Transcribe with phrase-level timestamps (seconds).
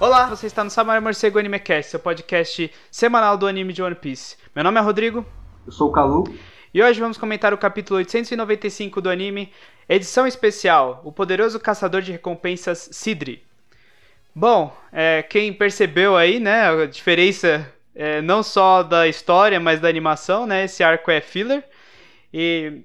[0.00, 4.36] Olá, você está no Samurai Morcego Animecast, seu podcast semanal do anime de One Piece.
[4.54, 5.26] Meu nome é Rodrigo.
[5.66, 6.22] Eu sou o Calu.
[6.72, 9.52] E hoje vamos comentar o capítulo 895 do anime,
[9.88, 13.42] edição especial, O Poderoso Caçador de Recompensas Sidri.
[14.32, 19.88] Bom, é, quem percebeu aí, né, a diferença é, não só da história, mas da
[19.88, 21.64] animação, né, esse arco é filler.
[22.32, 22.82] E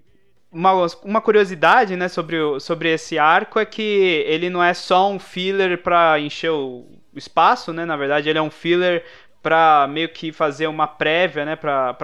[0.52, 5.12] uma, uma curiosidade, né, sobre, o, sobre esse arco é que ele não é só
[5.12, 9.06] um filler para encher o espaço, né, na verdade ele é um filler
[9.42, 11.96] para meio que fazer uma prévia, né, para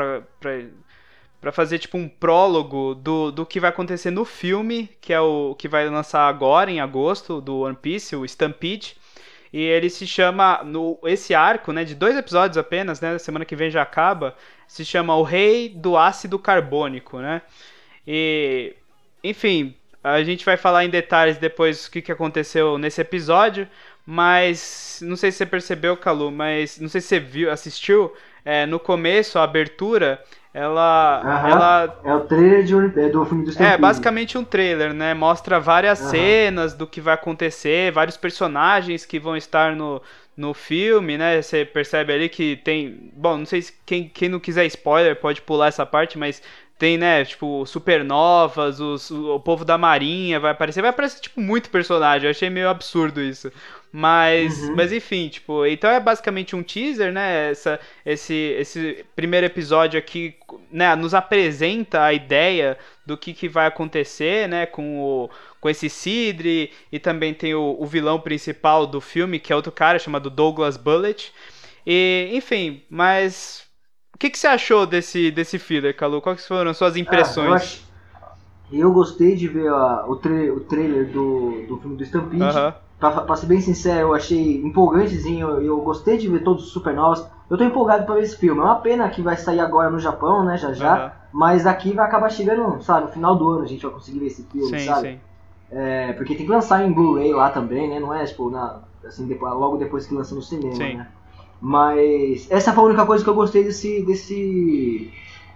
[1.51, 5.67] fazer tipo um prólogo do, do que vai acontecer no filme, que é o que
[5.67, 8.97] vai lançar agora em agosto do One Piece, o Stampede.
[9.51, 13.55] E ele se chama no esse arco, né, de dois episódios apenas, né, semana que
[13.55, 14.35] vem já acaba,
[14.67, 17.41] se chama O Rei do Ácido Carbônico, né?
[18.05, 18.75] E
[19.23, 23.67] enfim, a gente vai falar em detalhes depois o que, que aconteceu nesse episódio,
[24.11, 28.11] mas não sei se você percebeu, Calu, mas não sei se você viu, assistiu,
[28.43, 30.19] é, no começo, a abertura,
[30.51, 33.75] ela, ela é o trailer de, é do filme do Stampede.
[33.75, 35.13] É, basicamente um trailer, né?
[35.13, 40.01] Mostra várias cenas do que vai acontecer, vários personagens que vão estar no,
[40.35, 41.39] no filme, né?
[41.39, 45.43] Você percebe ali que tem, bom, não sei se quem, quem não quiser spoiler pode
[45.43, 46.41] pular essa parte, mas
[46.79, 51.69] tem, né, tipo, supernovas, os, o povo da marinha vai aparecer, vai aparecer, tipo, muito
[51.69, 53.51] personagem, eu achei meio absurdo isso.
[53.91, 54.75] Mas, uhum.
[54.75, 57.49] mas enfim, tipo, então é basicamente um teaser, né?
[57.49, 60.35] Essa, esse, esse primeiro episódio aqui,
[60.71, 65.29] né, nos apresenta a ideia do que, que vai acontecer, né, com o
[65.59, 69.73] com esse Sidre e também tem o, o vilão principal do filme, que é outro
[69.73, 71.33] cara chamado Douglas Bullet.
[71.85, 73.67] E, enfim, mas
[74.15, 76.21] o que, que você achou desse, desse filler, Calu?
[76.21, 77.47] Quais foram as suas impressões?
[77.49, 78.83] Ah, eu, ach...
[78.83, 82.43] eu, gostei de ver o, tra o trailer do, do filme do Stampede.
[82.43, 86.71] Uh pra, ser bem sincero, eu achei empolgantezinho, eu, eu gostei de ver todos os
[86.71, 87.25] supernovas.
[87.49, 88.59] Eu tô empolgado pra ver esse filme.
[88.59, 91.05] É uma pena que vai sair agora no Japão, né, já já.
[91.05, 91.11] Uhum.
[91.31, 94.27] Mas aqui vai acabar chegando, sabe, no final do ano a gente vai conseguir ver
[94.27, 95.13] esse filme, sim, sabe?
[95.13, 95.19] Sim.
[95.71, 97.99] É, porque tem que lançar em Blu-ray lá também, né?
[97.99, 100.95] Não é, tipo, na, assim, depois, logo depois que lança no cinema, sim.
[100.95, 101.07] né?
[101.61, 105.13] Mas essa foi a única coisa que eu gostei desse, desse,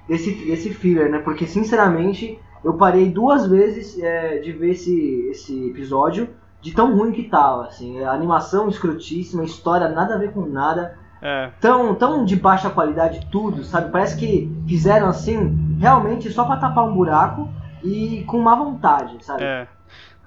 [0.08, 1.20] desse, desse filler, né?
[1.20, 6.30] Porque, sinceramente, eu parei duas vezes é, de ver esse, esse episódio
[6.63, 8.01] de tão ruim que tava, assim.
[8.03, 10.97] A animação escrotíssima, história nada a ver com nada.
[11.22, 11.51] É.
[11.59, 13.91] Tão, tão de baixa qualidade tudo, sabe?
[13.91, 17.50] Parece que fizeram assim, realmente só pra tapar um buraco
[17.84, 19.44] e com má vontade, sabe?
[19.44, 19.68] É.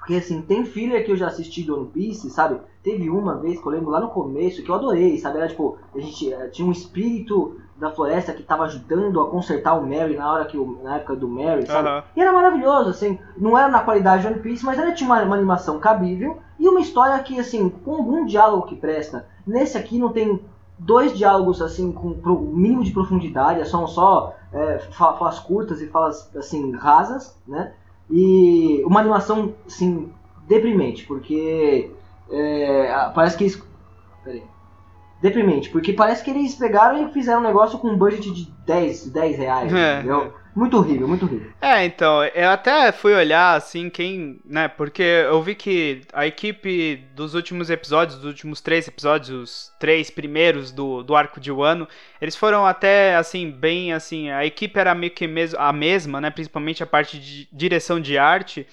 [0.06, 2.60] Porque assim, tem filler que eu já assisti do One Piece, sabe?
[2.80, 5.38] Teve uma vez que eu lembro lá no começo que eu adorei, sabe?
[5.38, 9.74] Era tipo, a gente eh, tinha um espírito da floresta que estava ajudando a consertar
[9.74, 11.88] o Mary na hora que o, na época do Mary, sabe?
[11.88, 12.02] Uhum.
[12.14, 15.20] E era maravilhoso, assim, não era na qualidade de One Piece, mas ela tinha uma,
[15.24, 19.26] uma, animação cabível e uma história que, assim, com algum diálogo que presta.
[19.44, 20.40] Nesse aqui não tem
[20.78, 26.32] dois diálogos, assim, com o mínimo de profundidade, são só é, falas curtas e falas,
[26.36, 27.72] assim, rasas, né?
[28.10, 30.10] E uma animação, assim,
[30.46, 31.90] deprimente, porque
[32.30, 33.62] é, parece que eles...
[34.22, 34.42] Peraí
[35.20, 39.08] deprimente, porque parece que eles pegaram e fizeram um negócio com um budget de 10,
[39.08, 39.98] 10 reais, é.
[39.98, 40.32] entendeu?
[40.56, 41.52] Muito horrível, muito horrível.
[41.60, 46.96] É, então, eu até fui olhar, assim, quem, né, porque eu vi que a equipe
[47.14, 51.86] dos últimos episódios, dos últimos três episódios, os três primeiros do, do arco de Wano,
[52.22, 55.28] eles foram até, assim, bem, assim, a equipe era meio que
[55.58, 58.66] a mesma, né, principalmente a parte de direção de arte,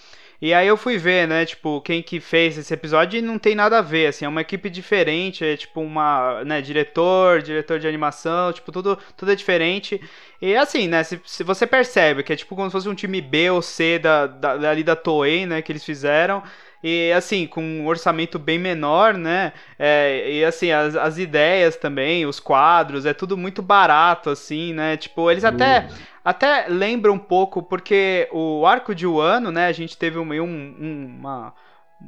[0.46, 3.56] e aí eu fui ver, né, tipo, quem que fez esse episódio e não tem
[3.56, 7.88] nada a ver, assim, é uma equipe diferente, é tipo uma, né, diretor, diretor de
[7.88, 10.02] animação, tipo, tudo, tudo é diferente.
[10.42, 13.22] E assim, né, se, se você percebe que é tipo como se fosse um time
[13.22, 16.44] B ou C da, da, ali da Toei, né, que eles fizeram,
[16.84, 19.54] e assim, com um orçamento bem menor, né?
[19.80, 24.98] É, e assim, as, as ideias também, os quadros, é tudo muito barato, assim, né?
[24.98, 25.88] Tipo, eles até.
[25.90, 25.96] Uhum.
[26.24, 31.18] Até lembra um pouco, porque o arco de Wano, né, a gente teve um, um,
[31.20, 31.54] uma,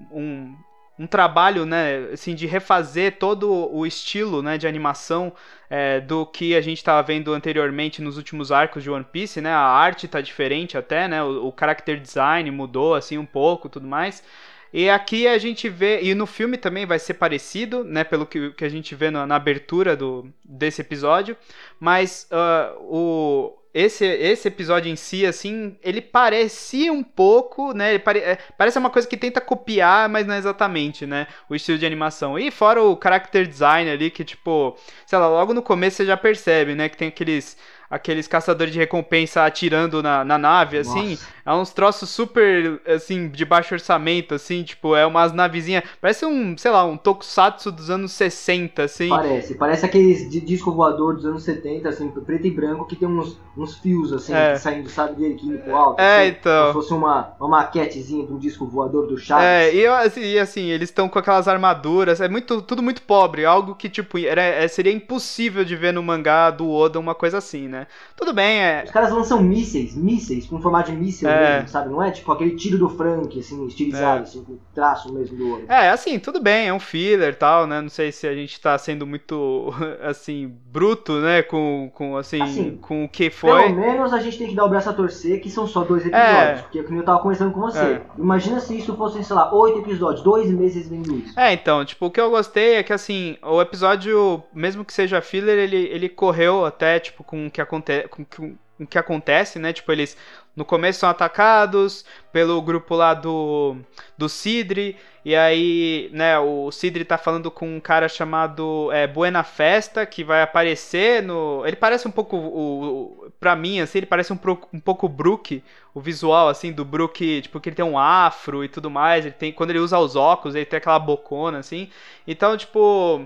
[0.09, 0.55] um,
[0.97, 5.33] um trabalho, né, assim, de refazer todo o estilo, né, de animação
[5.69, 9.51] é, do que a gente estava vendo anteriormente nos últimos arcos de One Piece, né,
[9.51, 13.85] a arte tá diferente até, né, o, o character design mudou, assim, um pouco, tudo
[13.87, 14.23] mais.
[14.71, 18.51] E aqui a gente vê, e no filme também vai ser parecido, né, pelo que,
[18.51, 21.35] que a gente vê na, na abertura do, desse episódio,
[21.79, 27.99] mas uh, o esse, esse episódio em si, assim, ele parecia um pouco, né?
[27.99, 31.27] Pare, é, parece uma coisa que tenta copiar, mas não é exatamente, né?
[31.49, 32.39] O estilo de animação.
[32.39, 36.15] E fora o character design ali, que, tipo, sei lá, logo no começo você já
[36.15, 36.87] percebe, né?
[36.87, 37.57] Que tem aqueles
[37.89, 41.11] aqueles caçadores de recompensa atirando na, na nave, assim.
[41.11, 41.35] Nossa.
[41.45, 45.83] É uns troços super, assim, de baixo orçamento, assim, tipo, é umas navezinhas.
[46.01, 49.09] Parece um, sei lá, um tokusatsu dos anos 60, assim.
[49.09, 53.39] Parece, parece aqueles disco voador dos anos 70, assim, preto e branco, que tem uns,
[53.55, 54.55] uns fios, assim, é.
[54.55, 56.01] saindo, sabe, dele aqui pro alto.
[56.01, 56.73] É, assim, então.
[56.73, 59.45] Como se fosse uma, uma maquetezinha de um disco voador do Chaves.
[59.45, 63.45] É, e, assim, e assim, eles estão com aquelas armaduras, é muito, tudo muito pobre,
[63.45, 67.37] algo que, tipo, era, é, seria impossível de ver no mangá do Oda uma coisa
[67.37, 67.74] assim, né?
[68.15, 68.83] Tudo bem, é.
[68.85, 71.55] Os caras lançam mísseis, mísseis, com formato de míssil é.
[71.55, 71.89] mesmo, sabe?
[71.89, 74.23] Não é tipo aquele tiro do Frank, assim, estilizado, é.
[74.23, 75.73] assim, com traço mesmo do Oda.
[75.73, 77.81] É, assim, tudo bem, é um filler e tal, né?
[77.81, 79.73] Não sei se a gente tá sendo muito,
[80.03, 81.41] assim, bruto, né?
[81.41, 83.63] Com, com assim, assim, com o que foi.
[83.63, 86.05] Pelo menos a gente tem que dar o braço a torcer que são só dois
[86.05, 86.59] episódios.
[86.59, 86.61] É.
[86.61, 87.79] Porque como eu tava conversando com você.
[87.79, 88.01] É.
[88.17, 91.39] Imagina se isso fosse, sei lá, oito episódios, dois meses vendo isso.
[91.39, 95.21] É, então, tipo, o que eu gostei é que, assim, o episódio, mesmo que seja
[95.21, 98.07] filler, ele, ele correu até, tipo, com o que acontece.
[98.07, 99.71] Com, com, o que acontece, né?
[99.71, 100.17] Tipo, eles
[100.55, 103.77] no começo são atacados pelo grupo lá do,
[104.17, 109.43] do Sidri, e aí, né, o Sidri tá falando com um cara chamado é, Buena
[109.43, 111.65] Festa, que vai aparecer no...
[111.65, 114.39] Ele parece um pouco, o, o, pra mim, assim, ele parece um,
[114.71, 115.63] um pouco Brook,
[115.93, 119.33] o visual, assim, do Brook, tipo, que ele tem um afro e tudo mais, ele
[119.33, 121.89] tem, quando ele usa os óculos, ele tem aquela bocona, assim,
[122.27, 123.25] então, tipo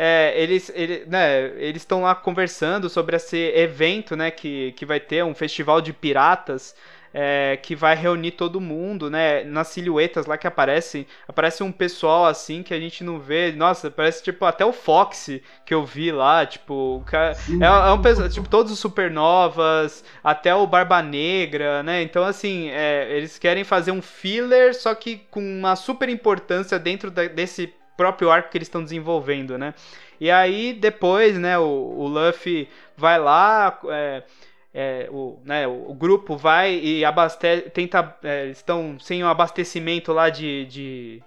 [0.00, 5.00] é, eles ele, né, eles estão lá conversando sobre esse evento né, que, que vai
[5.00, 6.72] ter um festival de piratas
[7.12, 9.42] é, que vai reunir todo mundo, né?
[9.42, 13.50] Nas silhuetas lá que aparecem, aparece um pessoal assim que a gente não vê.
[13.50, 15.30] Nossa, parece tipo até o Fox
[15.64, 20.54] que eu vi lá, tipo, cara, é, é, um pessoal, tipo todos os supernovas, até
[20.54, 22.02] o Barba Negra, né?
[22.02, 27.10] Então assim, é, eles querem fazer um filler, só que com uma super importância dentro
[27.10, 29.74] da, desse próprio arco que eles estão desenvolvendo, né?
[30.20, 34.22] E aí depois, né, o, o Luffy vai lá, é,
[34.72, 40.12] é, o, né, o, grupo vai e abastece, tenta, é, estão sem o um abastecimento
[40.12, 41.22] lá de, de,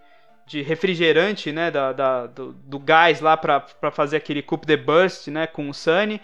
[0.47, 5.27] de refrigerante, né, da, da do, do, gás lá para fazer aquele Coup de Burst,
[5.27, 6.21] né, com o Sunny.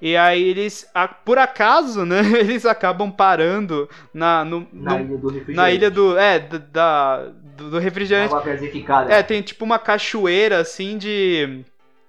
[0.00, 0.90] E aí eles,
[1.24, 6.18] por acaso, né, eles acabam parando na, no, na, no, ilha, do na ilha do,
[6.18, 8.34] é, da, do, do refrigerante.
[8.34, 9.12] Água gasificada.
[9.12, 11.64] É, tem tipo uma cachoeira assim de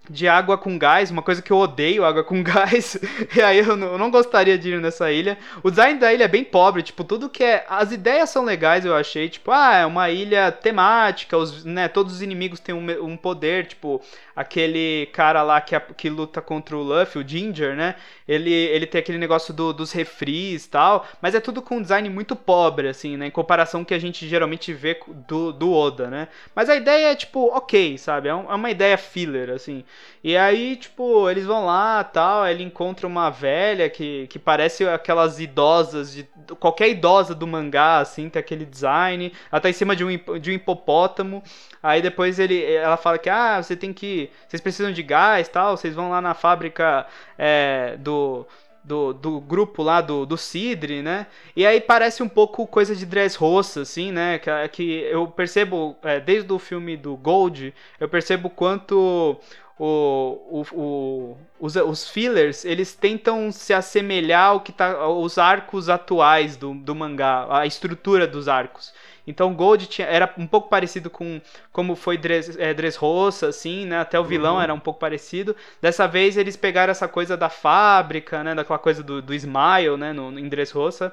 [0.10, 2.98] de água com gás, uma coisa que eu odeio, água com gás.
[3.36, 5.38] e aí eu não, eu não, gostaria de ir nessa ilha.
[5.62, 7.66] O design da ilha é bem pobre, tipo, tudo que é.
[7.70, 9.30] As ideias são legais, eu achei.
[9.30, 13.68] Tipo, ah, é uma ilha temática, os, né, todos os inimigos têm um, um poder,
[13.68, 14.02] tipo,
[14.38, 17.96] aquele cara lá que, que luta contra o Luffy, o Ginger, né?
[18.28, 21.82] Ele, ele tem aquele negócio do, dos refris e tal, mas é tudo com um
[21.82, 23.26] design muito pobre, assim, né?
[23.26, 26.28] Em comparação com que a gente geralmente vê do, do Oda, né?
[26.54, 28.30] Mas a ideia é, tipo, ok, sabe?
[28.30, 29.84] É, um, é uma ideia filler, assim.
[30.24, 35.40] E aí, tipo, eles vão lá tal, ele encontra uma velha que, que parece aquelas
[35.40, 36.28] idosas, de
[36.60, 39.34] qualquer idosa do mangá, assim, tem aquele design.
[39.52, 41.42] Ela tá em cima de um, de um hipopótamo.
[41.82, 44.27] Aí depois ele, ela fala que, ah, você tem que.
[44.48, 47.06] Vocês precisam de gás tal, vocês vão lá na fábrica
[47.38, 48.46] é, do.
[48.84, 51.28] Do, do, grupo lá do, do Sidre, né?
[51.54, 54.40] E aí parece um pouco coisa de Dressrosa, assim, né?
[54.40, 59.38] Que, que eu percebo, é, desde o filme do Gold, eu percebo quanto
[59.80, 65.88] o, o, o, os, os fillers eles tentam se assemelhar ao que tá aos arcos
[65.88, 68.94] atuais do, do mangá, a estrutura dos arcos.
[69.28, 71.42] Então Gold tinha, era um pouco parecido com
[71.72, 74.00] como foi Dres, é, Dressrosa, assim, né?
[74.00, 74.62] Até o vilão uhum.
[74.62, 75.56] era um pouco parecido.
[75.82, 78.56] Dessa vez eles pegaram essa coisa da fábrica, né?
[78.56, 80.14] Daquela coisa do, do Smile, né?
[80.14, 81.12] No, em Dressrosa.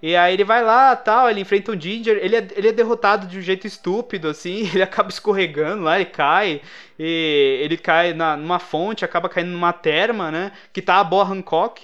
[0.00, 3.26] E aí ele vai lá, tal, ele enfrenta um Ginger, ele é, ele é derrotado
[3.26, 6.62] de um jeito estúpido, assim, ele acaba escorregando lá, ele cai,
[6.98, 11.24] e ele cai na, numa fonte, acaba caindo numa terma, né, que tá a boa
[11.24, 11.82] Hancock,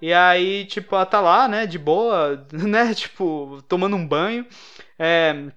[0.00, 4.44] e aí, tipo, ela tá lá, né, de boa, né, tipo, tomando um banho,
[5.02, 5.52] é...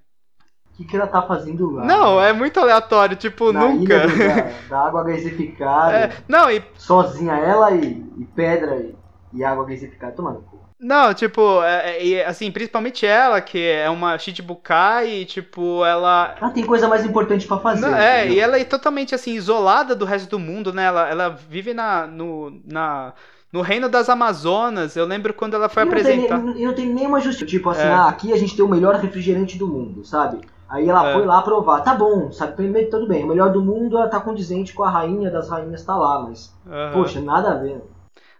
[0.73, 1.85] O que, que ela tá fazendo lá?
[1.85, 4.07] Não, é muito aleatório, tipo, Na nunca.
[4.07, 5.97] da, da, água gasificada.
[6.11, 6.61] É, não, e.
[6.77, 8.93] Sozinha ela e, e pedra e,
[9.31, 10.11] e água gasificada.
[10.11, 10.43] Tomando
[10.77, 16.35] não, tipo, é, é, assim, principalmente ela, que é uma Shichibukai e, tipo, ela...
[16.39, 17.87] Ela tem coisa mais importante para fazer.
[17.87, 20.83] Não, é, e ela é totalmente, assim, isolada do resto do mundo, né?
[20.83, 23.13] Ela, ela vive na, no, na,
[23.51, 24.95] no reino das Amazonas.
[24.95, 26.39] Eu lembro quando ela foi e apresentar...
[26.39, 27.45] Tem, e não tem nenhuma justiça.
[27.45, 27.91] Tipo assim, é.
[27.91, 30.41] ah, aqui a gente tem o melhor refrigerante do mundo, sabe?
[30.67, 31.13] Aí ela é.
[31.13, 31.81] foi lá provar.
[31.81, 32.55] Tá bom, sabe?
[32.89, 35.95] Tudo bem, o melhor do mundo, ela tá condizente com a rainha das rainhas tá
[35.95, 36.53] lá, mas...
[36.65, 36.91] Uhum.
[36.93, 37.81] Poxa, nada a ver.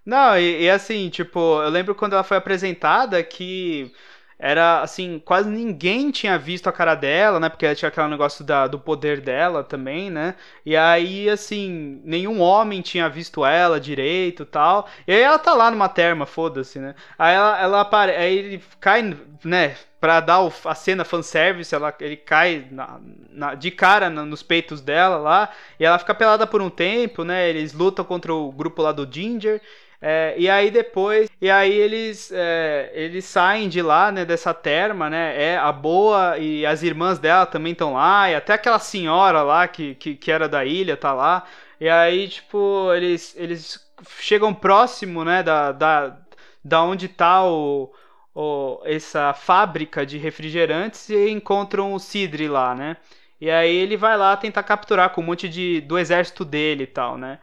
[0.05, 3.91] Não, e, e, assim, tipo, eu lembro quando ela foi apresentada que
[4.37, 7.47] era assim, quase ninguém tinha visto a cara dela, né?
[7.47, 10.35] Porque tinha aquele negócio da, do poder dela também, né?
[10.65, 14.87] E aí, assim, nenhum homem tinha visto ela direito tal.
[15.07, 16.95] E aí ela tá lá numa terma, foda-se, né?
[17.17, 19.75] Aí ela, ela aí ele cai, né?
[20.01, 22.99] Pra dar o, a cena fanservice, ela, ele cai na,
[23.31, 25.49] na, de cara na, nos peitos dela lá.
[25.79, 27.49] E ela fica pelada por um tempo, né?
[27.49, 29.61] Eles lutam contra o grupo lá do Ginger.
[30.01, 35.09] É, e aí depois, e aí eles, é, eles saem de lá, né, dessa terma,
[35.09, 39.41] né, é a boa e as irmãs dela também estão lá, e até aquela senhora
[39.41, 41.45] lá que, que, que, era da ilha tá lá,
[41.79, 43.79] e aí, tipo, eles, eles
[44.19, 46.17] chegam próximo, né, da, da,
[46.63, 47.91] da onde tá o,
[48.33, 52.97] o, essa fábrica de refrigerantes e encontram o Sidri lá, né,
[53.39, 56.87] e aí ele vai lá tentar capturar com um monte de, do exército dele e
[56.87, 57.39] tal, né,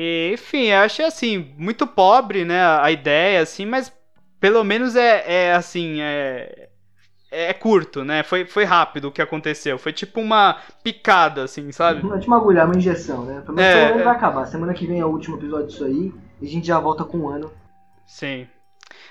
[0.00, 3.92] e, enfim, eu achei assim, muito pobre, né, a ideia, assim, mas
[4.38, 6.68] pelo menos é, é assim, é,
[7.32, 8.22] é curto, né?
[8.22, 9.76] Foi, foi rápido o que aconteceu.
[9.76, 12.02] Foi tipo uma picada, assim, sabe?
[12.02, 13.42] Uma, tipo uma agulha, uma injeção, né?
[13.44, 14.46] Pelo menos é, vai acabar.
[14.46, 16.14] Semana que vem é o último episódio disso aí.
[16.40, 17.50] E a gente já volta com um ano.
[18.06, 18.46] Sim.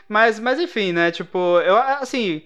[0.08, 1.12] Mas, mas enfim, né?
[1.12, 2.44] Tipo, eu, assim,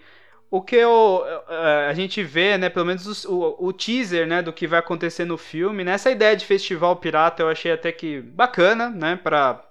[0.52, 4.52] o que eu, é, a gente vê, né, pelo menos o, o, teaser, né, do
[4.52, 8.20] que vai acontecer no filme, né, essa ideia de festival pirata eu achei até que
[8.22, 9.66] bacana, né, para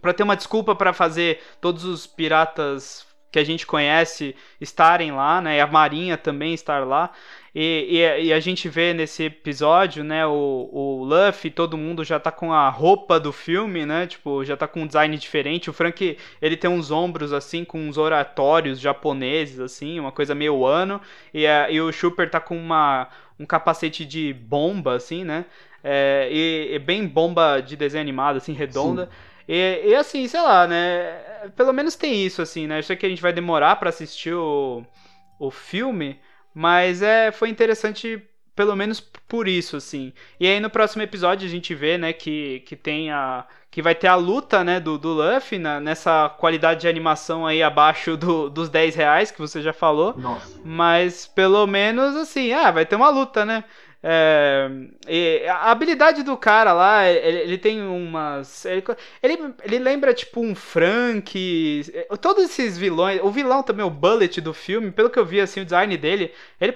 [0.00, 5.38] para ter uma desculpa para fazer todos os piratas que a gente conhece estarem lá,
[5.42, 7.10] né, e a Marinha também estar lá.
[7.54, 12.18] E, e, e, a gente vê nesse episódio, né, o, o Luffy, todo mundo já
[12.18, 15.68] tá com a roupa do filme, né, tipo, já tá com um design diferente.
[15.68, 20.64] O Frank, ele tem uns ombros, assim, com uns oratórios japoneses, assim, uma coisa meio
[20.64, 20.98] ano.
[21.34, 25.44] E, a, e o Super tá com uma, um capacete de bomba, assim, né,
[25.84, 29.10] é, e, e bem bomba de desenho animado, assim, redonda.
[29.46, 33.04] E, e, assim, sei lá, né, pelo menos tem isso, assim, né, eu sei que
[33.04, 34.82] a gente vai demorar para assistir o,
[35.38, 36.18] o filme...
[36.54, 38.22] Mas é, foi interessante
[38.54, 40.12] pelo menos por isso, assim.
[40.38, 43.46] E aí no próximo episódio a gente vê, né, que, que tem a.
[43.70, 47.62] que vai ter a luta, né, do, do Luffy na, nessa qualidade de animação aí
[47.62, 50.14] abaixo do, dos 10 reais que você já falou.
[50.16, 50.60] Nossa.
[50.64, 53.64] Mas pelo menos assim, ah, vai ter uma luta, né?
[54.04, 58.64] É, a habilidade do cara lá, ele, ele tem umas.
[58.64, 58.82] Ele,
[59.22, 61.84] ele, ele, lembra tipo um Frank.
[62.20, 63.20] Todos esses vilões.
[63.22, 66.32] O vilão também, o Bullet do filme, pelo que eu vi assim, o design dele.
[66.60, 66.74] Ele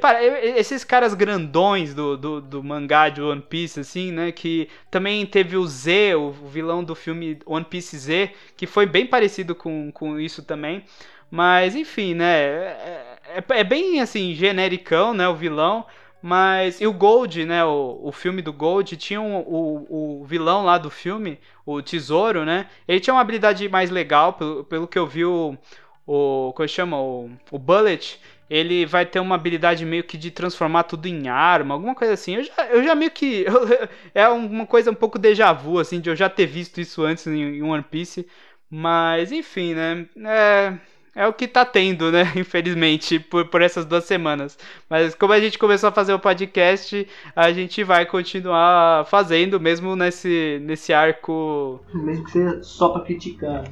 [0.56, 4.30] Esses caras grandões do, do, do mangá de One Piece, assim, né?
[4.30, 9.04] Que também teve o Z, o vilão do filme One Piece Z, que foi bem
[9.04, 10.84] parecido com, com isso também.
[11.28, 12.34] Mas enfim, né?
[12.36, 15.28] É, é, é bem assim, genericão, né?
[15.28, 15.84] O vilão.
[16.26, 16.80] Mas.
[16.80, 17.64] E o Gold, né?
[17.64, 22.44] O, o filme do Gold tinha um, o, o vilão lá do filme, o Tesouro,
[22.44, 22.66] né?
[22.88, 25.56] Ele tinha uma habilidade mais legal, pelo, pelo que eu vi o.
[26.04, 27.00] o como chama?
[27.00, 28.20] O, o Bullet.
[28.50, 32.36] Ele vai ter uma habilidade meio que de transformar tudo em arma, alguma coisa assim.
[32.36, 33.44] Eu já, eu já meio que.
[33.46, 37.04] Eu, é uma coisa um pouco déjà vu, assim, de eu já ter visto isso
[37.04, 38.26] antes em, em One Piece.
[38.68, 40.06] Mas, enfim, né?
[40.24, 42.30] É é o que tá tendo, né?
[42.36, 44.58] Infelizmente, por, por essas duas semanas.
[44.88, 49.96] Mas como a gente começou a fazer o podcast, a gente vai continuar fazendo, mesmo
[49.96, 51.80] nesse, nesse arco.
[51.94, 53.64] Mesmo que seja só pra criticar.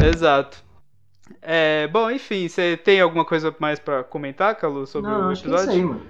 [0.00, 0.62] Exato.
[1.40, 5.54] É, bom, enfim, você tem alguma coisa mais para comentar, Calu, sobre Não, o episódio?
[5.54, 6.06] Acho que é isso aí, mano.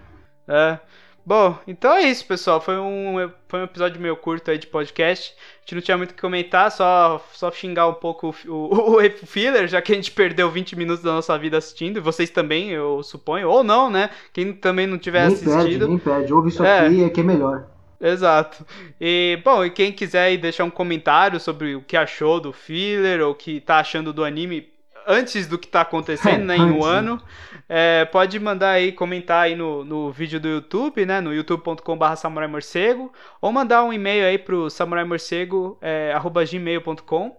[0.47, 0.79] É.
[1.25, 2.61] Bom, então é isso, pessoal.
[2.61, 5.35] Foi um, foi um episódio meio curto aí de podcast.
[5.39, 8.97] A gente não tinha muito o que comentar, só, só xingar um pouco o, o,
[8.97, 11.99] o filler, já que a gente perdeu 20 minutos da nossa vida assistindo.
[11.99, 13.49] E vocês também, eu suponho.
[13.49, 14.11] Ou não, né?
[14.33, 15.55] Quem também não tiver nem assistido.
[15.55, 16.33] Perde, nem perde.
[16.33, 16.87] Ouve isso é.
[16.87, 17.67] aqui, é que é melhor.
[18.01, 18.67] Exato.
[19.01, 23.31] E, bom, e quem quiser deixar um comentário sobre o que achou do filler ou
[23.31, 24.72] o que tá achando do anime,
[25.07, 27.21] antes do que está acontecendo, né, em um ano,
[27.69, 32.49] é, pode mandar aí, comentar aí no, no vídeo do YouTube, né, no youtube.com.br samurai
[32.49, 37.37] morcego, ou mandar um e-mail aí pro samuraimorcego, é, arroba gmail.com,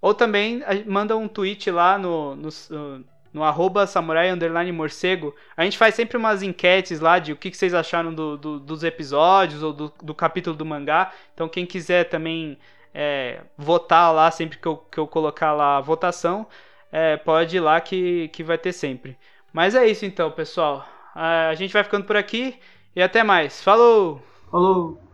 [0.00, 2.48] ou também manda um tweet lá no, no,
[3.32, 5.34] no arroba samurai underline morcego.
[5.56, 8.60] A gente faz sempre umas enquetes lá de o que, que vocês acharam do, do,
[8.60, 11.12] dos episódios ou do, do capítulo do mangá.
[11.32, 12.58] Então quem quiser também
[12.94, 16.46] é, votar lá sempre que eu, que eu colocar lá a votação,
[16.92, 19.16] é, pode ir lá que, que vai ter sempre.
[19.52, 20.86] Mas é isso então, pessoal.
[21.14, 22.58] A gente vai ficando por aqui
[22.94, 23.62] e até mais.
[23.62, 24.22] Falou!
[24.50, 25.11] Falou!